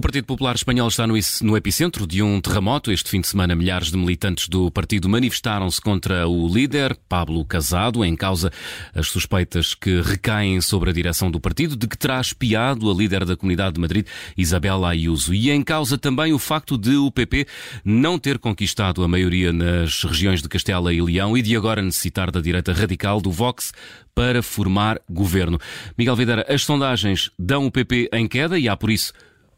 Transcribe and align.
O 0.00 0.02
Partido 0.02 0.24
Popular 0.24 0.56
Espanhol 0.56 0.88
está 0.88 1.06
no, 1.06 1.56
epicentro 1.58 2.06
de 2.06 2.22
um 2.22 2.40
terremoto. 2.40 2.90
Este 2.90 3.10
fim 3.10 3.20
de 3.20 3.28
semana, 3.28 3.54
milhares 3.54 3.90
de 3.90 3.98
militantes 3.98 4.48
do 4.48 4.70
partido 4.70 5.10
manifestaram-se 5.10 5.78
contra 5.78 6.26
o 6.26 6.48
líder, 6.48 6.96
Pablo 7.06 7.44
Casado, 7.44 8.02
em 8.02 8.16
causa 8.16 8.50
as 8.94 9.08
suspeitas 9.08 9.74
que 9.74 10.00
recaem 10.00 10.58
sobre 10.62 10.88
a 10.88 10.92
direção 10.94 11.30
do 11.30 11.38
partido 11.38 11.76
de 11.76 11.86
que 11.86 11.98
terá 11.98 12.18
espiado 12.18 12.90
a 12.90 12.94
líder 12.94 13.26
da 13.26 13.36
Comunidade 13.36 13.74
de 13.74 13.80
Madrid, 13.82 14.06
Isabel 14.38 14.86
Ayuso. 14.86 15.34
E 15.34 15.50
em 15.50 15.62
causa 15.62 15.98
também 15.98 16.32
o 16.32 16.38
facto 16.38 16.78
de 16.78 16.96
o 16.96 17.10
PP 17.10 17.46
não 17.84 18.18
ter 18.18 18.38
conquistado 18.38 19.04
a 19.04 19.08
maioria 19.08 19.52
nas 19.52 20.02
regiões 20.02 20.40
de 20.40 20.48
Castela 20.48 20.94
e 20.94 21.02
Leão 21.02 21.36
e 21.36 21.42
de 21.42 21.54
agora 21.54 21.82
necessitar 21.82 22.30
da 22.30 22.40
direita 22.40 22.72
radical 22.72 23.20
do 23.20 23.30
Vox 23.30 23.70
para 24.14 24.42
formar 24.42 24.98
governo. 25.10 25.58
Miguel 25.98 26.16
Videira, 26.16 26.46
as 26.48 26.64
sondagens 26.64 27.30
dão 27.38 27.66
o 27.66 27.70
PP 27.70 28.08
em 28.14 28.26
queda 28.26 28.58
e 28.58 28.66
há 28.66 28.74
por 28.74 28.90
isso 28.90 29.12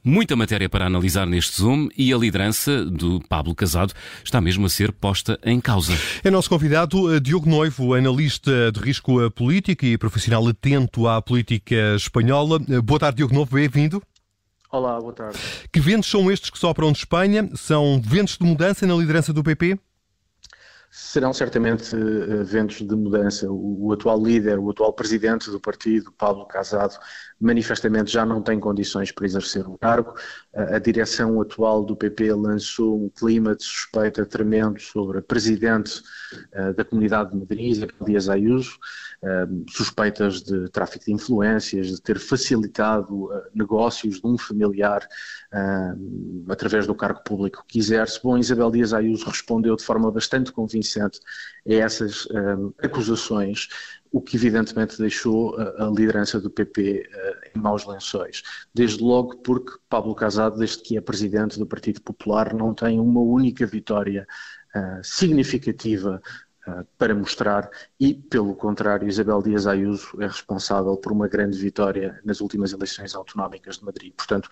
Muita 0.04 0.34
matéria 0.34 0.68
para 0.68 0.84
analisar 0.84 1.28
neste 1.28 1.62
Zoom 1.62 1.88
e 1.96 2.12
a 2.12 2.16
liderança 2.16 2.84
do 2.84 3.20
Pablo 3.28 3.54
Casado 3.54 3.94
está 4.24 4.40
mesmo 4.40 4.66
a 4.66 4.68
ser 4.68 4.90
posta 4.90 5.38
em 5.44 5.60
causa. 5.60 5.92
É 6.24 6.30
nosso 6.30 6.48
convidado 6.48 7.14
eh, 7.14 7.20
Diogo 7.20 7.48
Noivo, 7.48 7.94
analista 7.94 8.72
de 8.72 8.80
risco 8.80 9.24
eh, 9.24 9.30
político 9.30 9.84
e 9.84 9.96
profissional 9.96 10.44
atento 10.48 11.06
à 11.06 11.22
política 11.22 11.94
espanhola. 11.94 12.60
Eh, 12.68 12.80
boa 12.80 12.98
tarde, 12.98 13.18
Diogo 13.18 13.32
Noivo, 13.32 13.54
bem-vindo. 13.54 14.02
Olá, 14.72 15.00
boa 15.00 15.12
tarde. 15.12 15.38
Que 15.70 15.78
ventos 15.78 16.10
são 16.10 16.28
estes 16.32 16.50
que 16.50 16.58
sopram 16.58 16.90
de 16.90 16.98
Espanha? 16.98 17.48
São 17.54 18.02
ventos 18.04 18.36
de 18.36 18.44
mudança 18.44 18.84
na 18.84 18.96
liderança 18.96 19.32
do 19.32 19.44
PP? 19.44 19.78
Serão 20.94 21.32
certamente 21.32 21.96
uh, 21.96 22.44
ventos 22.44 22.82
de 22.82 22.94
mudança. 22.94 23.50
O, 23.50 23.86
o, 23.86 23.92
atual 23.94 24.22
líder, 24.22 24.58
o 24.58 24.68
atual 24.68 24.92
presidente 24.92 25.50
do 25.50 25.58
partido, 25.58 26.12
Pablo 26.12 26.44
Casado, 26.44 26.98
manifestamente 27.42 28.12
já 28.12 28.24
não 28.24 28.40
tem 28.40 28.60
condições 28.60 29.10
para 29.10 29.26
exercer 29.26 29.68
o 29.68 29.76
cargo. 29.76 30.14
A 30.54 30.78
direção 30.78 31.40
atual 31.40 31.84
do 31.84 31.96
PP 31.96 32.32
lançou 32.34 33.04
um 33.04 33.08
clima 33.08 33.56
de 33.56 33.64
suspeita 33.64 34.24
tremendo 34.24 34.80
sobre 34.80 35.18
a 35.18 35.22
presidente 35.22 36.02
uh, 36.54 36.72
da 36.74 36.84
Comunidade 36.84 37.32
de 37.32 37.36
Madrid, 37.38 37.90
Dias 38.04 38.28
Ayuso, 38.28 38.78
suspeitas 39.68 40.42
de 40.42 40.68
tráfico 40.70 41.04
de 41.04 41.12
influências, 41.12 41.86
de 41.86 42.02
ter 42.02 42.18
facilitado 42.18 43.30
negócios 43.54 44.20
de 44.20 44.26
um 44.26 44.36
familiar 44.36 45.06
através 46.48 46.88
do 46.88 46.94
cargo 46.94 47.22
público 47.22 47.64
que 47.68 47.78
exerce. 47.78 48.20
Bom, 48.22 48.36
Isabel 48.36 48.70
Dias 48.70 48.92
Ayuso 48.92 49.26
respondeu 49.26 49.76
de 49.76 49.84
forma 49.84 50.10
bastante 50.10 50.50
convincente 50.50 51.20
a 51.68 51.72
essas 51.72 52.26
um, 52.26 52.72
acusações, 52.82 53.68
o 54.12 54.20
que 54.20 54.36
evidentemente 54.36 54.98
deixou 54.98 55.58
a, 55.58 55.86
liderança 55.86 56.38
do 56.38 56.50
PP 56.50 57.08
eh, 57.10 57.50
em 57.54 57.58
maus 57.58 57.86
lençóis. 57.86 58.42
Desde 58.72 59.02
logo 59.02 59.38
porque 59.38 59.72
Pablo 59.88 60.14
Casado, 60.14 60.58
desde 60.58 60.82
que 60.82 60.98
é 60.98 61.00
presidente 61.00 61.58
do 61.58 61.66
Partido 61.66 62.02
Popular, 62.02 62.52
não 62.52 62.74
tem 62.74 63.00
uma 63.00 63.20
única 63.20 63.66
vitória 63.66 64.26
uh, 64.76 65.02
significativa 65.02 66.20
Uh, 66.64 66.86
para 66.96 67.12
mostrar 67.12 67.68
e, 67.98 68.14
pelo 68.14 68.54
contrário, 68.54 69.08
Isabel 69.08 69.42
Dias 69.42 69.66
Ayuso 69.66 70.22
é 70.22 70.28
responsável 70.28 70.96
por 70.96 71.10
uma 71.10 71.26
grande 71.26 71.58
vitória 71.58 72.20
nas 72.24 72.40
últimas 72.40 72.72
eleições 72.72 73.16
autonómicas 73.16 73.78
de 73.78 73.84
Madrid. 73.84 74.12
Portanto, 74.16 74.48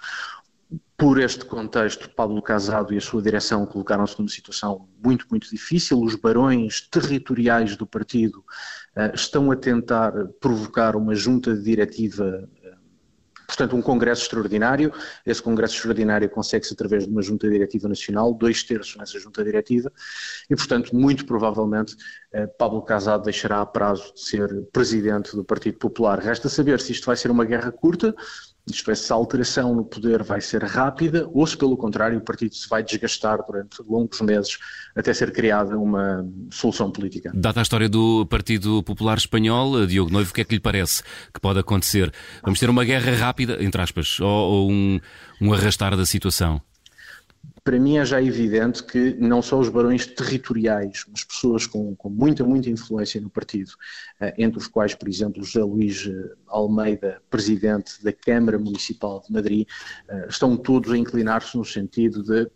por 1.01 1.19
este 1.19 1.47
contexto, 1.47 2.11
Pablo 2.11 2.43
Casado 2.43 2.93
e 2.93 2.99
a 2.99 3.01
sua 3.01 3.23
direção 3.23 3.65
colocaram-se 3.65 4.19
numa 4.19 4.29
situação 4.29 4.87
muito, 5.03 5.27
muito 5.31 5.49
difícil. 5.49 5.99
Os 5.99 6.15
barões 6.15 6.83
territoriais 6.91 7.75
do 7.75 7.87
partido 7.87 8.45
uh, 8.95 9.15
estão 9.15 9.51
a 9.51 9.57
tentar 9.57 10.13
provocar 10.41 10.97
uma 10.97 11.15
junta 11.15 11.57
diretiva, 11.57 12.47
uh, 12.47 13.47
portanto, 13.47 13.75
um 13.75 13.81
congresso 13.81 14.25
extraordinário. 14.25 14.93
Esse 15.25 15.43
congresso 15.43 15.77
extraordinário 15.77 16.29
consegue-se 16.29 16.75
através 16.75 17.07
de 17.07 17.11
uma 17.11 17.23
junta 17.23 17.49
diretiva 17.49 17.89
nacional, 17.89 18.35
dois 18.35 18.63
terços 18.63 18.95
nessa 18.97 19.19
junta 19.19 19.43
diretiva, 19.43 19.91
e, 20.51 20.55
portanto, 20.55 20.95
muito 20.95 21.25
provavelmente, 21.25 21.95
uh, 22.35 22.47
Pablo 22.59 22.83
Casado 22.83 23.25
deixará 23.25 23.63
a 23.63 23.67
prazo 23.67 24.13
de 24.13 24.21
ser 24.21 24.67
presidente 24.71 25.35
do 25.35 25.43
Partido 25.43 25.79
Popular. 25.79 26.19
Resta 26.19 26.51
saber 26.51 26.79
se 26.79 26.93
isto 26.93 27.07
vai 27.07 27.17
ser 27.17 27.31
uma 27.31 27.47
guerra 27.47 27.73
curta 27.73 28.15
isto 28.75 28.91
é, 28.91 28.95
se 28.95 29.13
a 29.13 29.17
alteração 29.17 29.75
no 29.75 29.85
poder 29.85 30.23
vai 30.23 30.41
ser 30.41 30.63
rápida 30.65 31.29
ou 31.33 31.47
se, 31.47 31.57
pelo 31.57 31.77
contrário, 31.77 32.19
o 32.19 32.21
partido 32.21 32.55
se 32.55 32.69
vai 32.69 32.83
desgastar 32.83 33.45
durante 33.47 33.83
longos 33.83 34.21
meses 34.21 34.59
até 34.97 35.13
ser 35.13 35.33
criada 35.33 35.79
uma 35.79 36.27
solução 36.51 36.91
política. 36.91 37.31
Dada 37.35 37.61
a 37.61 37.63
história 37.63 37.89
do 37.89 38.27
Partido 38.27 38.83
Popular 38.83 39.19
Espanhol, 39.19 39.87
Diogo 39.87 40.11
Noivo, 40.11 40.31
o 40.31 40.35
que 40.35 40.41
é 40.41 40.45
que 40.45 40.55
lhe 40.55 40.61
parece 40.61 41.03
que 41.33 41.41
pode 41.41 41.59
acontecer? 41.59 42.13
Vamos 42.43 42.59
ter 42.59 42.69
uma 42.69 42.85
guerra 42.85 43.15
rápida, 43.15 43.63
entre 43.63 43.81
aspas, 43.81 44.19
ou, 44.21 44.29
ou 44.29 44.71
um, 44.71 45.01
um 45.41 45.53
arrastar 45.53 45.97
da 45.97 46.07
situação? 46.07 46.61
Para 47.63 47.79
mim 47.79 47.97
é 47.97 48.05
já 48.05 48.23
evidente 48.23 48.83
que 48.83 49.15
não 49.19 49.43
só 49.43 49.59
os 49.59 49.69
barões 49.69 50.07
territoriais, 50.07 51.05
mas 51.11 51.25
pessoas 51.25 51.67
com, 51.67 51.95
com 51.95 52.09
muita, 52.09 52.45
muita 52.45 52.71
influência 52.71 53.21
no 53.21 53.31
partido, 53.31 53.73
eh, 54.21 54.35
entre 54.39 54.59
os 54.59 54.67
quais, 54.67 54.95
por 54.95 55.09
exemplo, 55.09 55.43
José 55.45 55.63
Luís 55.63 56.07
eh, 56.07 56.35
Almeida, 56.49 57.21
presidente 57.29 58.03
da 58.03 58.13
Câmara 58.13 58.59
Municipal 58.59 59.23
de 59.27 59.33
Madrid, 59.33 59.67
eh, 60.09 60.27
estão 60.29 60.57
todos 60.57 60.93
a 60.93 60.97
inclinar-se 60.97 61.57
no 61.57 61.65
sentido 61.65 62.23
de 62.23 62.51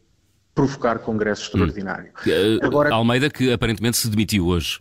provocar 0.55 0.99
congresso 1.01 1.43
hum. 1.43 1.47
extraordinário. 1.47 2.13
Hum. 2.27 2.59
Agora, 2.63 2.95
Almeida 2.95 3.29
que 3.29 3.53
aparentemente 3.53 3.97
se 3.97 4.09
demitiu 4.09 4.47
hoje. 4.47 4.81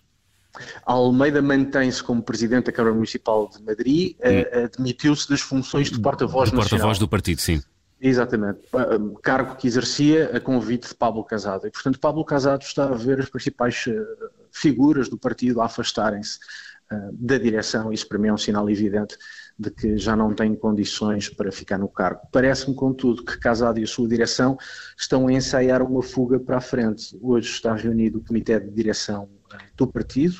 Almeida 0.85 1.41
mantém-se 1.41 2.03
como 2.03 2.22
presidente 2.22 2.66
da 2.66 2.72
Câmara 2.72 2.94
Municipal 2.94 3.50
de 3.50 3.63
Madrid, 3.63 4.16
hum. 4.19 4.69
demitiu-se 4.78 5.28
das 5.29 5.41
funções 5.41 5.89
de 5.89 6.00
porta-voz 6.00 6.51
nacional. 6.51 6.69
Porta-voz 6.69 7.00
do 7.00 7.07
partido, 7.07 7.41
sim. 7.41 7.62
Exatamente. 8.05 8.59
Cargo 9.21 9.55
que 9.55 9.65
exercia 9.65 10.35
a 10.35 10.39
convite 10.41 10.89
de 10.89 10.93
Pablo 10.93 11.23
Casado. 11.23 11.65
E, 11.65 11.71
portanto, 11.71 11.97
Pablo 12.01 12.25
Casado 12.25 12.61
está 12.61 12.83
a 12.83 12.95
ver 12.95 13.21
as 13.21 13.29
principais 13.29 13.85
eh, 13.87 13.95
figuras 14.51 15.07
do 15.07 15.17
partido 15.17 15.61
afastarem-se 15.61 16.37
da 17.13 17.37
direção. 17.37 17.91
Isso, 17.91 18.07
para 18.07 18.17
mim, 18.17 18.27
é 18.29 18.33
um 18.33 18.37
sinal 18.37 18.69
evidente 18.69 19.17
de 19.57 19.69
que 19.69 19.97
já 19.97 20.15
não 20.15 20.33
tem 20.33 20.55
condições 20.55 21.29
para 21.29 21.51
ficar 21.51 21.77
no 21.77 21.87
cargo. 21.87 22.21
Parece-me, 22.31 22.75
contudo, 22.75 23.23
que 23.23 23.37
Casado 23.37 23.79
e 23.79 23.83
a 23.83 23.87
sua 23.87 24.07
direção 24.07 24.57
estão 24.97 25.27
a 25.27 25.33
ensaiar 25.33 25.81
uma 25.81 26.01
fuga 26.01 26.39
para 26.39 26.57
a 26.57 26.61
frente. 26.61 27.17
Hoje 27.21 27.49
está 27.49 27.75
reunido 27.75 28.19
o 28.19 28.23
comitê 28.23 28.59
de 28.59 28.71
direção 28.71 29.29
do 29.75 29.87
partido, 29.87 30.37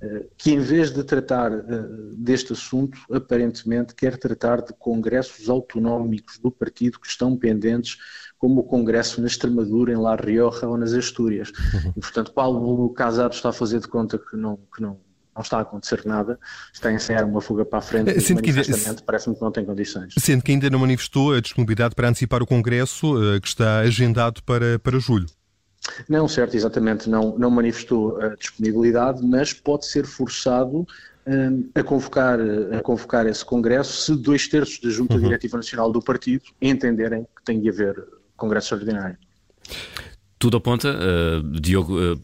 eh, 0.00 0.26
que 0.36 0.52
em 0.52 0.60
vez 0.60 0.92
de 0.92 1.02
tratar 1.02 1.52
eh, 1.52 1.62
deste 2.16 2.52
assunto, 2.52 2.98
aparentemente 3.10 3.94
quer 3.94 4.16
tratar 4.16 4.62
de 4.62 4.72
congressos 4.74 5.48
autonómicos 5.48 6.38
do 6.38 6.50
partido 6.50 7.00
que 7.00 7.06
estão 7.06 7.36
pendentes, 7.36 7.96
como 8.38 8.60
o 8.60 8.64
congresso 8.64 9.20
na 9.20 9.26
Extremadura, 9.26 9.92
em 9.92 9.96
La 9.96 10.16
Rioja 10.16 10.66
ou 10.66 10.76
nas 10.76 10.92
Astúrias. 10.92 11.50
Uhum. 11.50 11.92
E, 11.96 12.00
portanto, 12.00 12.32
Paulo 12.32 12.92
Casado 12.92 13.34
está 13.34 13.50
a 13.50 13.52
fazer 13.52 13.80
de 13.80 13.88
conta 13.88 14.18
que 14.18 14.36
não, 14.36 14.56
que 14.74 14.82
não, 14.82 14.98
não 15.34 15.42
está 15.42 15.58
a 15.58 15.60
acontecer 15.62 16.02
nada, 16.04 16.38
está 16.72 16.88
a 16.88 16.92
ensaiar 16.92 17.24
uma 17.24 17.40
fuga 17.40 17.64
para 17.64 17.78
a 17.78 17.82
frente 17.82 18.10
e 18.10 18.34
manifestamente 18.34 19.02
parece-me 19.02 19.34
que 19.34 19.42
não 19.42 19.50
tem 19.50 19.64
condições. 19.64 20.14
Sendo 20.18 20.42
que 20.42 20.52
ainda 20.52 20.68
não 20.68 20.78
manifestou 20.78 21.34
a 21.34 21.40
disponibilidade 21.40 21.94
para 21.94 22.08
antecipar 22.08 22.42
o 22.42 22.46
Congresso, 22.46 23.16
eh, 23.22 23.40
que 23.40 23.48
está 23.48 23.80
agendado 23.80 24.42
para, 24.42 24.78
para 24.78 24.98
julho. 24.98 25.26
Não, 26.08 26.28
certo, 26.28 26.54
exatamente, 26.54 27.08
não, 27.08 27.36
não 27.36 27.50
manifestou 27.50 28.20
a 28.20 28.36
disponibilidade, 28.36 29.24
mas 29.24 29.52
pode 29.52 29.86
ser 29.86 30.06
forçado 30.06 30.86
um, 31.26 31.68
a, 31.74 31.82
convocar, 31.82 32.38
a 32.40 32.80
convocar 32.80 33.26
esse 33.26 33.44
congresso 33.44 34.02
se 34.02 34.22
dois 34.22 34.46
terços 34.46 34.78
da 34.80 34.90
Junta 34.90 35.14
uhum. 35.14 35.20
Diretiva 35.22 35.56
Nacional 35.56 35.90
do 35.90 36.00
partido 36.00 36.44
entenderem 36.60 37.24
que 37.36 37.44
tem 37.44 37.60
de 37.60 37.68
haver 37.68 37.96
congresso 38.36 38.74
extraordinário. 38.74 39.16
Tudo 40.38 40.56
aponta, 40.56 40.92
uh, 40.92 41.60
Diogo, 41.60 42.14
uh, 42.14 42.20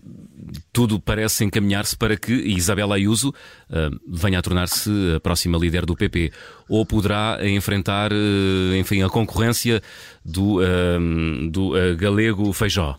tudo 0.73 1.01
parece 1.01 1.45
encaminhar-se 1.45 1.97
para 1.97 2.17
que 2.17 2.33
Isabel 2.33 2.93
Ayuso 2.93 3.31
uh, 3.31 3.99
venha 4.09 4.39
a 4.39 4.43
tornar-se 4.43 4.91
a 5.17 5.21
próxima 5.21 5.59
líder 5.59 5.85
do 5.87 5.97
PP. 5.97 6.33
Ou 6.69 6.85
poderá 6.85 7.39
enfrentar, 7.43 8.11
enfim, 8.79 9.03
a 9.03 9.09
concorrência 9.09 9.83
do, 10.23 10.61
do 11.51 11.73
galego 11.97 12.53
Feijó? 12.53 12.99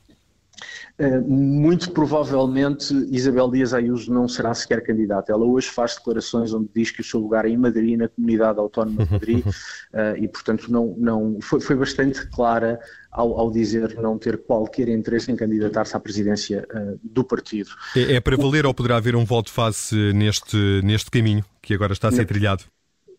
Eh, 1.00 1.20
muito 1.22 1.92
provavelmente 1.92 2.94
Isabel 3.10 3.50
Dias 3.50 3.74
Ayuso 3.74 4.14
não 4.14 4.28
será 4.28 4.54
sequer 4.54 4.84
candidata. 4.84 5.32
Ela 5.32 5.46
hoje 5.46 5.70
faz 5.70 5.96
declarações 5.96 6.54
onde 6.54 6.70
diz 6.76 6.92
que 6.92 7.00
o 7.00 7.04
seu 7.04 7.22
lugar 7.22 7.46
é 7.46 7.50
em 7.50 7.58
Madrid, 7.58 7.98
na 7.98 8.10
comunidade 8.10 8.60
autónoma 8.60 9.06
de 9.06 9.12
Madrid, 9.14 9.46
uh, 9.46 10.18
e 10.20 10.28
portanto 10.28 10.70
não, 10.70 10.94
não 10.98 11.38
foi, 11.42 11.62
foi 11.62 11.76
bastante 11.78 12.28
clara 12.28 12.80
ao, 13.12 13.40
ao, 13.40 13.50
dizer 13.50 13.96
não 14.02 14.18
ter 14.18 14.40
qualquer 14.40 14.90
interesse 14.90 15.32
em 15.32 15.38
candidatar-se 15.38 15.96
à 15.96 16.00
presidência 16.00 16.68
uh, 16.74 17.00
do 17.02 17.24
partido. 17.24 17.70
É, 17.96 18.16
é 18.16 18.20
para 18.20 18.36
valer 18.36 18.66
ou 18.66 18.74
poderá 18.74 18.98
haver 18.98 19.16
um 19.16 19.24
voto 19.24 19.52
face 19.52 19.96
neste, 20.14 20.82
neste 20.84 21.10
caminho 21.10 21.46
que 21.62 21.74
agora 21.74 21.94
está 21.94 22.10
a 22.10 22.12
ser 22.12 22.22
na, 22.22 22.28
trilhado? 22.28 22.64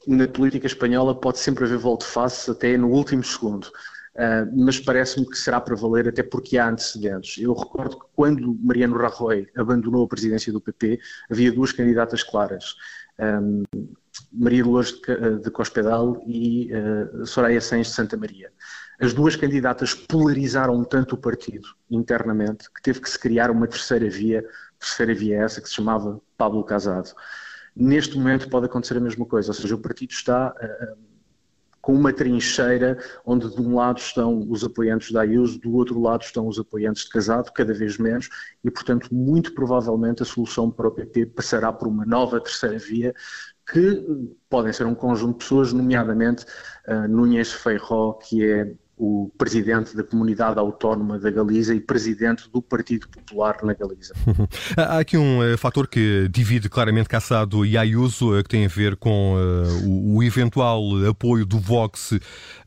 Na 0.07 0.29
política 0.29 0.67
espanhola 0.67 1.15
pode 1.15 1.39
sempre 1.39 1.65
haver 1.65 1.79
voto 1.79 2.05
face 2.05 2.51
até 2.51 2.77
no 2.77 2.89
último 2.89 3.25
segundo. 3.25 3.69
Uh, 4.15 4.65
mas 4.65 4.81
parece-me 4.81 5.25
que 5.29 5.39
será 5.39 5.61
para 5.61 5.77
valer 5.77 6.09
até 6.09 6.23
porque 6.23 6.59
há 6.59 6.69
antecedentes. 6.69 7.43
Eu 7.43 7.55
recordo 7.55 7.99
que 7.99 8.07
quando 8.15 8.59
Mariano 8.61 8.97
Rajoy 8.97 9.47
abandonou 9.57 10.05
a 10.05 10.09
presidência 10.09 10.53
do 10.53 10.61
PP, 10.61 10.99
havia 11.31 11.53
duas 11.53 11.73
candidatas 11.73 12.23
claras. 12.23 12.75
Um, 13.19 13.63
Maria 14.33 14.65
Lourdes 14.65 15.01
de 15.43 15.51
Cospedal 15.51 16.23
e 16.27 16.71
uh, 16.73 17.25
Soraya 17.25 17.61
Sainz 17.61 17.89
de 17.89 17.95
Santa 17.95 18.17
Maria. 18.17 18.53
As 19.01 19.15
duas 19.15 19.37
candidatas 19.37 19.95
polarizaram 19.95 20.85
tanto 20.85 21.15
o 21.15 21.19
partido 21.19 21.69
internamente 21.91 22.71
que 22.71 22.83
teve 22.83 23.01
que 23.01 23.09
se 23.09 23.19
criar 23.19 23.51
uma 23.51 23.67
terceira 23.67 24.09
via, 24.11 24.45
terceira 24.79 25.15
via 25.15 25.43
essa 25.43 25.61
que 25.61 25.69
se 25.69 25.75
chamava 25.75 26.21
Pablo 26.37 26.63
Casado. 26.65 27.15
Neste 27.75 28.17
momento 28.19 28.51
pode 28.51 28.67
acontecer 28.67 28.97
a 28.97 29.01
mesma 29.01 29.25
coisa, 29.25 29.51
ou 29.51 29.55
seja, 29.55 29.75
o 29.75 29.79
partido 29.79 30.11
está 30.11 30.53
uh, 30.53 31.10
com 31.81 31.95
uma 31.95 32.13
trincheira 32.13 32.99
onde 33.25 33.55
de 33.55 33.61
um 33.61 33.77
lado 33.77 33.99
estão 33.99 34.47
os 34.49 34.63
apoiantes 34.65 35.13
da 35.13 35.23
Ayuso, 35.23 35.59
do 35.59 35.75
outro 35.75 36.01
lado 36.01 36.23
estão 36.23 36.47
os 36.47 36.59
apoiantes 36.59 37.05
de 37.05 37.11
Casado, 37.11 37.53
cada 37.53 37.73
vez 37.73 37.99
menos, 37.99 38.29
e 38.63 38.71
portanto 38.71 39.09
muito 39.13 39.55
provavelmente 39.55 40.23
a 40.23 40.27
solução 40.27 40.71
para 40.71 40.89
o 40.89 40.91
PP 40.91 41.27
passará 41.27 41.73
por 41.73 41.89
uma 41.89 42.05
nova 42.05 42.41
terceira 42.41 42.79
via 42.79 43.15
que 43.71 44.05
podem 44.49 44.73
ser 44.73 44.85
um 44.85 44.95
conjunto 44.95 45.39
de 45.39 45.45
pessoas, 45.45 45.73
nomeadamente 45.73 46.45
uh, 46.89 47.07
Núñez 47.09 47.53
Feijó, 47.53 48.15
que 48.15 48.45
é 48.45 48.75
o 49.03 49.31
presidente 49.39 49.97
da 49.97 50.05
comunidade 50.05 50.59
autónoma 50.59 51.19
da 51.19 51.31
Galiza 51.31 51.75
e 51.75 51.81
presidente 51.81 52.51
do 52.53 52.61
Partido 52.61 53.09
Popular 53.09 53.57
na 53.63 53.73
Galiza. 53.73 54.13
Há 54.77 54.99
aqui 54.99 55.17
um 55.17 55.41
uh, 55.41 55.57
fator 55.57 55.89
que 55.89 56.29
divide 56.31 56.69
claramente 56.69 57.09
Cassado 57.09 57.65
e 57.65 57.79
Ayuso, 57.79 58.39
uh, 58.39 58.43
que 58.43 58.51
tem 58.51 58.67
a 58.67 58.69
ver 58.69 58.97
com 58.97 59.37
uh, 59.37 60.17
o, 60.17 60.23
eventual 60.23 60.83
apoio 61.09 61.47
do 61.47 61.59
Vox 61.59 62.13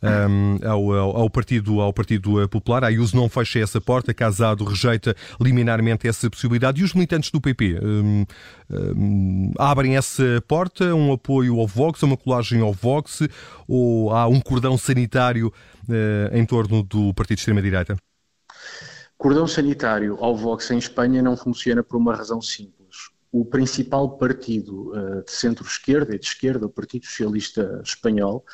um, 0.02 0.58
ao, 0.68 0.92
ao, 1.18 1.30
partido, 1.30 1.80
ao 1.80 1.94
Partido 1.94 2.50
Popular. 2.50 2.84
Ayuso 2.84 3.16
não 3.16 3.30
fecha 3.30 3.60
essa 3.60 3.80
porta, 3.80 4.12
Cassado 4.12 4.64
rejeita 4.64 5.16
liminarmente 5.40 6.08
essa 6.08 6.28
possibilidade. 6.32 6.82
E 6.82 6.84
os 6.84 6.96
militantes 6.96 7.30
do 7.30 7.40
PP 7.40 7.80
um, 7.80 8.26
um, 8.72 9.52
abrem 9.60 9.98
essa 9.98 10.44
porta, 10.48 10.96
um 10.96 11.14
apoio 11.14 11.60
ao 11.60 11.68
Vox, 11.68 12.02
uma 12.02 12.18
colagem 12.18 12.60
ao 12.62 12.74
Vox, 12.74 13.22
ou 13.68 14.12
há 14.12 14.28
um 14.28 14.42
cordão 14.42 14.76
sanitário 14.80 15.54
eh, 15.54 15.73
em 16.32 16.46
torno 16.46 16.84
do 16.84 17.14
partido 17.14 17.38
de 17.38 17.42
extrema-direita? 17.42 17.96
Cordão 19.18 19.48
sanitário 19.48 20.18
ao 20.20 20.36
Vox 20.36 20.70
em 20.72 20.78
Espanha 20.78 21.22
não 21.22 21.38
funciona 21.38 21.82
por 21.82 21.98
uma 21.98 22.16
razão 22.16 22.42
simples. 22.42 23.10
O 23.32 23.46
principal 23.46 24.18
partido 24.18 24.92
uh, 24.92 25.24
de 25.24 25.32
centro-esquerda 25.32 26.14
e 26.14 26.20
de 26.20 26.26
esquerda, 26.26 26.66
o 26.66 26.70
Partido 26.70 27.06
Socialista 27.06 27.82
Espanhol, 27.84 28.46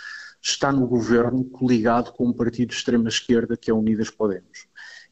está 0.42 0.72
no 0.72 0.88
governo 0.88 1.44
coligado 1.44 2.12
com 2.14 2.28
um 2.28 2.34
partido 2.34 2.70
de 2.70 2.76
extrema-esquerda 2.76 3.58
que 3.58 3.70
é 3.70 3.74
Unidas 3.74 4.10
Podemos. 4.10 4.68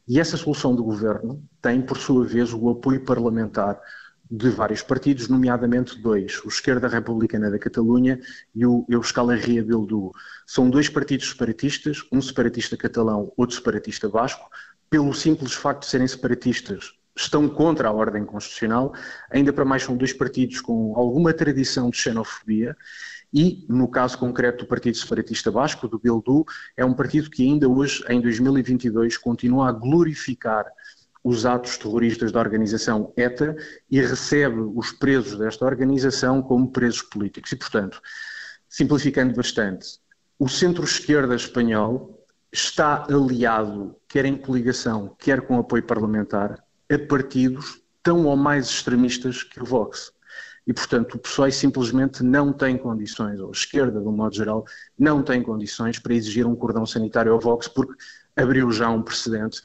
E 0.06 0.18
essa 0.18 0.36
solução 0.36 0.74
do 0.74 0.82
governo 0.82 1.42
tem, 1.60 1.82
por 1.82 1.98
sua 1.98 2.24
vez, 2.24 2.54
o 2.54 2.70
apoio 2.70 3.04
parlamentar 3.04 3.78
de 4.30 4.50
vários 4.50 4.82
partidos, 4.82 5.28
nomeadamente 5.28 5.98
dois, 5.98 6.42
o 6.44 6.48
Esquerda 6.48 6.86
Republicana 6.86 7.50
da 7.50 7.58
Catalunha 7.58 8.20
e 8.54 8.66
o 8.66 8.84
Euskal 8.88 9.32
Herria 9.32 9.64
Bildu. 9.64 10.12
São 10.46 10.68
dois 10.68 10.88
partidos 10.88 11.30
separatistas, 11.30 12.04
um 12.12 12.20
separatista 12.20 12.76
catalão, 12.76 13.32
outro 13.36 13.56
separatista 13.56 14.08
basco, 14.08 14.48
pelo 14.90 15.14
simples 15.14 15.54
facto 15.54 15.80
de 15.80 15.86
serem 15.86 16.06
separatistas, 16.06 16.92
estão 17.16 17.48
contra 17.48 17.88
a 17.88 17.92
ordem 17.92 18.24
constitucional, 18.24 18.94
ainda 19.30 19.52
para 19.52 19.64
mais 19.64 19.82
são 19.82 19.96
dois 19.96 20.12
partidos 20.12 20.60
com 20.60 20.94
alguma 20.96 21.32
tradição 21.32 21.90
de 21.90 21.96
xenofobia. 21.96 22.76
E, 23.32 23.66
no 23.68 23.88
caso 23.88 24.16
concreto 24.16 24.64
do 24.64 24.68
Partido 24.68 24.96
Separatista 24.96 25.50
Basco, 25.50 25.86
do 25.86 25.98
Bildu, 25.98 26.46
é 26.74 26.84
um 26.84 26.94
partido 26.94 27.28
que 27.28 27.42
ainda 27.42 27.68
hoje, 27.68 28.02
em 28.08 28.22
2022, 28.22 29.18
continua 29.18 29.68
a 29.68 29.72
glorificar 29.72 30.64
os 31.22 31.44
atos 31.44 31.76
terroristas 31.76 32.32
da 32.32 32.40
organização 32.40 33.12
ETA 33.16 33.56
e 33.90 34.00
recebe 34.00 34.60
os 34.60 34.92
presos 34.92 35.38
desta 35.38 35.64
organização 35.64 36.40
como 36.42 36.70
presos 36.70 37.02
políticos. 37.02 37.52
E, 37.52 37.56
portanto, 37.56 38.00
simplificando 38.68 39.34
bastante, 39.34 39.98
o 40.38 40.48
centro-esquerda 40.48 41.34
espanhol 41.34 42.24
está 42.52 43.04
aliado, 43.04 43.96
quer 44.08 44.24
em 44.24 44.36
coligação, 44.36 45.14
quer 45.18 45.42
com 45.42 45.58
apoio 45.58 45.82
parlamentar, 45.82 46.62
a 46.90 46.98
partidos 46.98 47.82
tão 48.02 48.24
ou 48.26 48.36
mais 48.36 48.66
extremistas 48.66 49.42
que 49.42 49.60
o 49.60 49.66
Vox. 49.66 50.12
E, 50.66 50.72
portanto, 50.72 51.14
o 51.14 51.18
PSOE 51.18 51.50
simplesmente 51.50 52.22
não 52.22 52.52
tem 52.52 52.76
condições, 52.76 53.40
ou 53.40 53.48
a 53.48 53.52
esquerda, 53.52 54.00
de 54.00 54.06
um 54.06 54.12
modo 54.12 54.34
geral, 54.34 54.64
não 54.98 55.22
tem 55.22 55.42
condições 55.42 55.98
para 55.98 56.14
exigir 56.14 56.46
um 56.46 56.54
cordão 56.54 56.84
sanitário 56.84 57.32
ao 57.32 57.40
Vox, 57.40 57.68
porque 57.68 57.94
abriu 58.36 58.70
já 58.70 58.88
um 58.90 59.02
precedente 59.02 59.62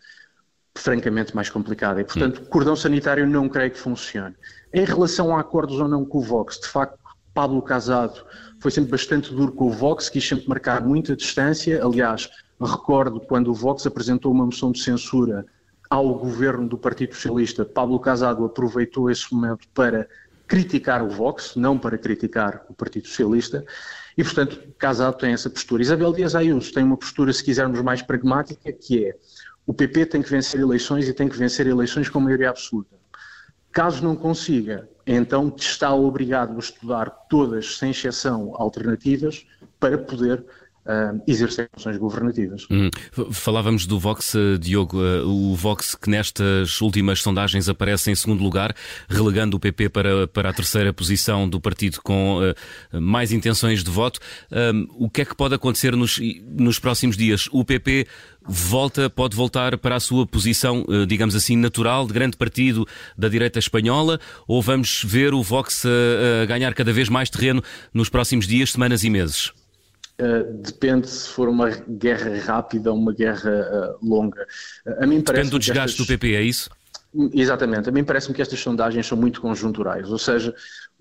francamente 0.76 1.36
mais 1.36 1.50
complicada. 1.50 2.02
E, 2.02 2.04
portanto, 2.04 2.42
hum. 2.42 2.46
cordão 2.46 2.76
sanitário 2.76 3.28
não 3.28 3.48
creio 3.48 3.72
que 3.72 3.78
funcione. 3.78 4.36
Em 4.74 4.86
relação 4.86 5.36
a 5.36 5.40
acordos 5.40 5.80
ou 5.80 5.88
não 5.88 6.04
com 6.04 6.18
o 6.18 6.22
Vox, 6.22 6.60
de 6.60 6.68
facto, 6.68 6.98
Pablo 7.34 7.62
Casado 7.62 8.26
foi 8.60 8.72
sempre 8.72 8.92
bastante 8.92 9.34
duro 9.34 9.52
com 9.52 9.66
o 9.66 9.72
Vox, 9.72 10.10
quis 10.10 10.28
sempre 10.28 10.48
marcar 10.48 10.82
muita 10.82 11.16
distância. 11.16 11.84
Aliás, 11.84 12.30
recordo 12.60 13.20
quando 13.20 13.50
o 13.50 13.54
Vox 13.54 13.86
apresentou 13.86 14.32
uma 14.32 14.46
moção 14.46 14.72
de 14.72 14.80
censura 14.80 15.46
ao 15.90 16.16
governo 16.16 16.68
do 16.68 16.78
Partido 16.78 17.14
Socialista, 17.14 17.64
Pablo 17.64 18.00
Casado 18.00 18.44
aproveitou 18.46 19.12
esse 19.12 19.32
momento 19.34 19.68
para 19.76 20.08
criticar 20.48 21.04
o 21.04 21.10
Vox, 21.10 21.56
não 21.56 21.78
para 21.78 21.98
criticar 21.98 22.66
o 22.68 22.74
Partido 22.74 23.08
Socialista, 23.08 23.64
e 24.18 24.24
portanto 24.24 24.60
Casado 24.78 25.18
tem 25.18 25.34
essa 25.34 25.50
postura. 25.50 25.82
Isabel 25.82 26.12
Dias 26.14 26.36
Ayuso 26.36 26.74
tem 26.74 26.84
uma 26.84 26.98
postura, 26.98 27.32
se 27.32 27.44
quisermos, 27.44 27.82
mais 27.82 28.02
pragmática, 28.02 28.72
que 28.72 29.06
é 29.06 29.16
o 29.66 29.74
PP 29.74 30.06
tem 30.08 30.22
que 30.22 30.30
vencer 30.30 30.60
eleições 30.60 31.08
e 31.08 31.14
tem 31.14 31.28
que 31.28 31.38
vencer 31.38 31.68
eleições 31.68 32.10
com 32.10 32.20
maioria 32.20 32.50
absoluta. 32.50 32.96
Caso 33.72 34.04
não 34.04 34.16
consiga, 34.16 34.88
então 35.08 35.54
está 35.58 35.94
obrigado 35.94 36.56
a 36.56 36.60
estudar 36.60 37.10
todas, 37.30 37.78
sem 37.78 37.92
exceção, 37.92 38.54
alternativas 38.56 39.46
para 39.80 39.98
poder 39.98 40.46
uh, 40.86 41.22
exercer 41.28 41.70
funções 41.74 41.98
governativas. 41.98 42.66
Hum. 42.70 42.90
Falávamos 43.32 43.86
do 43.86 44.00
Vox, 44.00 44.36
eh, 44.36 44.58
Diogo, 44.58 44.98
uh, 44.98 45.28
o 45.28 45.56
Vox 45.56 45.96
que 45.96 46.10
nestas 46.10 46.82
últimas 46.82 47.22
sondagens 47.22 47.70
aparece 47.70 48.12
em 48.12 48.16
segundo 48.16 48.44
lugar, 48.44 48.76
relegando 49.08 49.58
o 49.58 49.60
PP 49.60 49.90
para, 49.90 50.28
para 50.28 50.50
a 50.50 50.54
terceira 50.54 50.94
posição 50.94 51.48
do 51.48 51.60
partido 51.60 52.02
com 52.02 52.40
uh, 52.40 53.02
mais 53.02 53.32
intenções 53.32 53.84
de 53.84 53.90
voto. 53.90 54.20
o 54.98 55.10
que 55.10 55.22
é 55.22 55.26
que 55.26 55.36
pode 55.36 55.56
acontecer 55.56 55.96
nos, 55.96 56.20
nos 56.58 56.80
próximos 56.80 57.18
dias? 57.18 57.48
O 57.52 57.64
PP 57.64 58.08
volta, 58.46 59.10
pode 59.10 59.36
voltar 59.36 59.78
para 59.78 59.96
a 59.96 60.00
sua 60.00 60.26
posição, 60.28 60.86
digamos 61.08 61.36
assim, 61.36 61.56
natural, 61.56 62.06
de 62.06 62.14
grande 62.14 62.38
partido 62.38 62.86
da 63.18 63.30
direita 63.30 63.60
espanhola, 63.60 64.20
ou 64.48 64.62
vamos 64.62 65.04
ver 65.06 65.34
o 65.34 65.42
Vox 65.42 65.84
ganhar 66.48 66.74
cada 66.74 66.92
vez 66.92 67.10
mais 67.10 67.30
terreno 67.30 67.64
nos 67.94 68.10
próximos 68.10 68.46
dias, 68.48 68.72
semanas 68.72 69.04
e 69.04 69.10
meses? 69.10 69.54
Uh, 70.20 70.62
depende 70.62 71.10
se 71.10 71.28
for 71.28 71.50
uma 71.50 71.72
guerra 71.72 72.40
rápida 72.40 72.92
ou 72.92 72.98
uma 72.98 73.12
guerra 73.12 73.50
uh, 73.50 74.08
longa. 74.08 74.46
Uh, 74.86 75.04
a 75.04 75.08
mim 75.08 75.22
depende 75.22 75.50
do 75.50 75.58
desgaste 75.58 76.02
estas... 76.02 76.06
do 76.06 76.06
PP, 76.06 76.36
é 76.36 76.42
isso? 76.42 76.70
Exatamente. 77.34 77.90
A 77.90 77.92
mim 77.92 78.04
parece-me 78.04 78.36
que 78.36 78.42
estas 78.42 78.60
sondagens 78.60 79.08
são 79.08 79.18
muito 79.18 79.42
conjunturais, 79.42 80.12
ou 80.12 80.20
seja, 80.20 80.54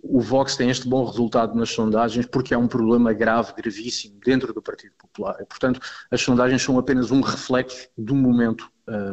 o 0.03 0.21
Vox 0.21 0.57
tem 0.57 0.71
este 0.71 0.89
bom 0.89 1.05
resultado 1.05 1.55
nas 1.55 1.71
sondagens 1.71 2.27
porque 2.27 2.55
há 2.55 2.59
um 2.59 2.67
problema 2.67 3.13
grave, 3.13 3.53
gravíssimo, 3.55 4.19
dentro 4.25 4.53
do 4.53 4.63
Partido 4.63 4.95
Popular. 4.99 5.37
E, 5.41 5.45
portanto, 5.45 5.81
as 6.11 6.21
sondagens 6.21 6.63
são 6.63 6.79
apenas 6.79 7.11
um 7.11 7.21
reflexo 7.21 7.89
do 7.97 8.15
momento 8.15 8.71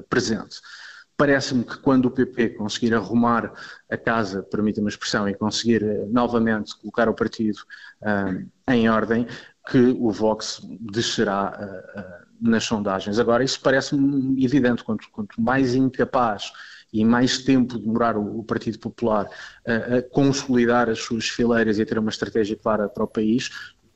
presente. 0.10 0.58
Parece-me 1.16 1.64
que 1.64 1.78
quando 1.78 2.08
o 2.08 2.12
PP 2.12 2.50
conseguir 2.50 2.94
arrumar 2.94 3.54
a 3.90 3.96
casa, 3.96 4.42
permita-me 4.42 4.88
a 4.88 4.90
expressão, 4.90 5.30
e 5.30 5.34
conseguir 5.36 5.84
novamente 6.10 6.76
colocar 6.80 7.08
o 7.08 7.14
partido 7.14 7.60
em 8.68 8.90
ordem, 8.90 9.26
que 9.70 9.96
o 10.00 10.12
Vox 10.12 10.62
descerá 10.80 11.54
uh, 11.96 12.00
uh, 12.00 12.50
nas 12.50 12.64
sondagens. 12.64 13.20
Agora, 13.20 13.44
isso 13.44 13.60
parece-me 13.62 14.44
evidente, 14.44 14.84
quanto, 14.84 15.08
quanto, 15.12 15.40
mais 15.40 15.76
incapaz 15.76 16.52
e 16.92 17.06
mais 17.06 17.40
tempo 17.40 17.78
demorar 17.78 18.18
o, 18.18 18.40
o 18.40 18.44
Partido 18.44 18.80
Popular 18.80 19.26
uh, 19.26 19.98
a 19.98 20.02
consolidar 20.02 20.90
as 20.90 21.00
suas 21.00 21.30
fileiras 21.30 21.78
e 21.78 21.84
a 21.84 21.86
ter 21.86 22.00
uma 22.00 22.10
estratégia 22.10 22.56
clara 22.56 22.90
para 22.90 23.04
o 23.04 23.08
país, 23.08 23.52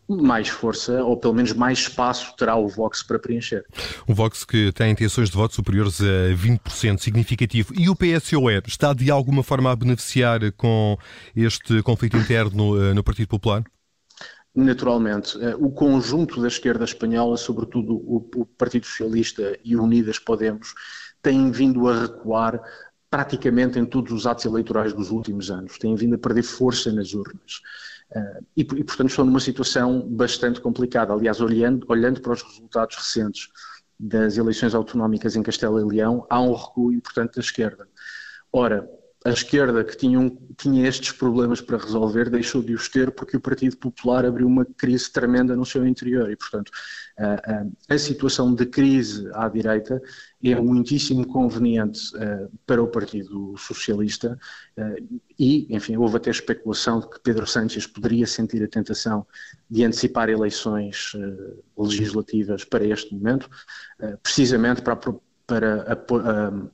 mais 0.07 0.49
força, 0.49 1.03
ou 1.03 1.17
pelo 1.17 1.33
menos 1.33 1.53
mais 1.53 1.79
espaço 1.79 2.35
terá 2.37 2.55
o 2.55 2.67
Vox 2.67 3.01
para 3.01 3.17
preencher. 3.17 3.65
Um 4.07 4.13
Vox 4.13 4.43
que 4.43 4.71
tem 4.73 4.91
intenções 4.91 5.29
de 5.29 5.35
voto 5.35 5.55
superiores 5.55 6.01
a 6.01 6.35
20%, 6.35 6.99
significativo. 6.99 7.73
E 7.75 7.89
o 7.89 7.95
PSOE 7.95 8.61
está 8.67 8.93
de 8.93 9.09
alguma 9.09 9.41
forma 9.41 9.71
a 9.71 9.75
beneficiar 9.75 10.51
com 10.51 10.97
este 11.35 11.81
conflito 11.81 12.17
interno 12.17 12.93
no 12.93 13.03
Partido 13.03 13.29
Popular? 13.29 13.63
Naturalmente, 14.55 15.41
eh, 15.43 15.55
o 15.55 15.71
conjunto 15.71 16.39
da 16.39 16.47
esquerda 16.47 16.83
espanhola, 16.83 17.37
sobretudo 17.37 17.95
o 17.95 18.45
Partido 18.57 18.85
Socialista 18.85 19.57
e 19.63 19.75
Unidas 19.75 20.19
Podemos, 20.19 20.75
têm 21.23 21.49
vindo 21.49 21.87
a 21.87 22.01
recuar 22.01 22.61
praticamente 23.09 23.79
em 23.79 23.85
todos 23.85 24.11
os 24.11 24.27
atos 24.27 24.45
eleitorais 24.45 24.93
dos 24.93 25.09
últimos 25.09 25.49
anos, 25.49 25.77
têm 25.77 25.95
vindo 25.95 26.15
a 26.15 26.17
perder 26.17 26.43
força 26.43 26.91
nas 26.91 27.13
urnas. 27.13 27.61
Eh, 28.11 28.39
e, 28.57 28.63
portanto, 28.63 29.09
estão 29.09 29.25
numa 29.25 29.39
situação 29.39 30.07
bastante 30.07 30.61
complicada. 30.61 31.13
Aliás, 31.13 31.41
olhando, 31.41 31.85
olhando 31.89 32.21
para 32.21 32.33
os 32.33 32.43
resultados 32.43 32.95
recentes 32.95 33.49
das 33.99 34.37
eleições 34.37 34.75
autonómicas 34.75 35.35
em 35.35 35.41
Castelo 35.41 35.79
e 35.79 35.95
Leão, 35.95 36.27
há 36.29 36.39
um 36.41 36.53
recuo 36.53 36.91
importante 36.91 37.35
da 37.35 37.41
esquerda. 37.41 37.87
Ora, 38.51 38.87
a 39.25 39.29
esquerda, 39.29 39.83
que 39.83 39.95
tinha, 39.95 40.19
um, 40.19 40.29
tinha 40.57 40.85
estes 40.87 41.13
problemas 41.13 41.61
para 41.61 41.77
resolver, 41.77 42.29
deixou 42.29 42.61
de 42.61 42.73
os 42.73 42.89
ter 42.89 43.09
porque 43.11 43.37
o 43.37 43.41
Partido 43.41 43.77
Popular 43.77 44.25
abriu 44.25 44.45
uma 44.45 44.65
crise 44.65 45.09
tremenda 45.11 45.55
no 45.55 45.65
seu 45.65 45.87
interior. 45.87 46.29
E, 46.29 46.35
portanto, 46.35 46.71
a, 47.17 47.33
a, 47.33 47.95
a 47.95 47.97
situação 47.97 48.53
de 48.53 48.65
crise 48.65 49.29
à 49.33 49.47
direita 49.47 50.01
é 50.43 50.55
muitíssimo 50.55 51.25
conveniente 51.25 52.13
uh, 52.17 52.51
para 52.65 52.83
o 52.83 52.87
Partido 52.87 53.55
Socialista 53.57 54.37
uh, 54.77 55.19
e, 55.39 55.73
enfim, 55.73 55.95
houve 55.95 56.17
até 56.17 56.29
especulação 56.29 56.99
de 56.99 57.09
que 57.09 57.19
Pedro 57.21 57.47
Sánchez 57.47 57.87
poderia 57.87 58.27
sentir 58.27 58.61
a 58.61 58.67
tentação 58.67 59.25
de 59.69 59.85
antecipar 59.85 60.29
eleições 60.29 61.13
uh, 61.13 61.81
legislativas 61.81 62.65
para 62.65 62.83
este 62.83 63.15
momento, 63.15 63.49
precisamente 64.21 64.81
para 64.81 64.97
para 65.45 65.83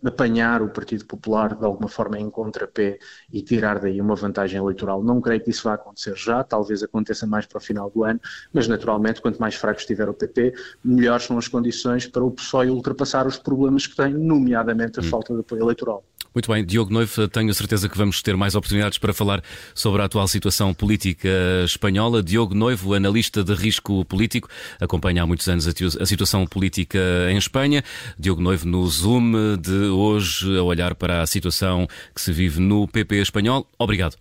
apanhar 0.05 0.61
o 0.61 0.69
Partido 0.69 1.05
Popular 1.05 1.55
de 1.55 1.65
alguma 1.65 1.89
forma 1.89 2.19
em 2.19 2.29
contrapé 2.29 2.99
e 3.31 3.41
tirar 3.41 3.79
daí 3.79 3.99
uma 3.99 4.15
vantagem 4.15 4.59
eleitoral. 4.59 5.03
Não 5.03 5.19
creio 5.19 5.43
que 5.43 5.49
isso 5.49 5.63
vá 5.63 5.73
acontecer 5.73 6.15
já, 6.15 6.43
talvez 6.43 6.83
aconteça 6.83 7.25
mais 7.25 7.45
para 7.45 7.57
o 7.57 7.61
final 7.61 7.89
do 7.89 8.03
ano, 8.03 8.19
mas 8.53 8.67
naturalmente, 8.67 9.21
quanto 9.21 9.39
mais 9.39 9.55
fraco 9.55 9.79
estiver 9.79 10.07
o 10.07 10.13
PP, 10.13 10.53
melhores 10.83 11.23
são 11.25 11.37
as 11.37 11.47
condições 11.47 12.05
para 12.07 12.23
o 12.23 12.31
PSOE 12.31 12.69
ultrapassar 12.69 13.25
os 13.25 13.37
problemas 13.37 13.87
que 13.87 13.95
tem, 13.95 14.13
nomeadamente 14.13 14.99
a 14.99 15.03
hum. 15.03 15.05
falta 15.05 15.33
de 15.33 15.39
apoio 15.41 15.63
eleitoral. 15.63 16.03
Muito 16.33 16.51
bem, 16.51 16.63
Diogo 16.63 16.93
Noivo, 16.93 17.27
tenho 17.27 17.51
certeza 17.53 17.89
que 17.89 17.97
vamos 17.97 18.21
ter 18.21 18.37
mais 18.37 18.53
oportunidades 18.53 18.97
para 18.97 19.11
falar 19.13 19.41
sobre 19.73 20.01
a 20.01 20.05
atual 20.05 20.27
situação 20.27 20.73
política 20.73 21.27
espanhola. 21.65 22.21
Diogo 22.21 22.53
Noivo, 22.53 22.93
analista 22.93 23.43
de 23.43 23.53
risco 23.53 24.05
político, 24.05 24.47
acompanha 24.79 25.23
há 25.23 25.25
muitos 25.25 25.47
anos 25.49 25.67
a 25.67 26.05
situação 26.05 26.45
política 26.45 26.99
em 27.31 27.37
Espanha. 27.37 27.83
Diogo 28.17 28.41
Noivo 28.41 28.67
no 28.67 28.87
Zoom 28.87 29.57
de 29.59 29.87
hoje 29.89 30.57
a 30.57 30.63
olhar 30.63 30.93
para 30.93 31.23
a 31.23 31.27
situação 31.27 31.87
que 32.13 32.21
se 32.21 32.31
vive 32.31 32.59
no 32.59 32.87
PP 32.87 33.15
espanhol. 33.15 33.67
Obrigado. 33.77 34.15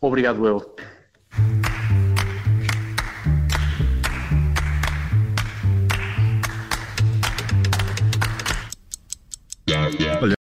Obrigado, 0.00 0.46
eu. 0.46 0.76